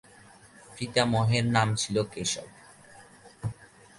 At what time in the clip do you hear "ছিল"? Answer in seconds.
1.75-1.95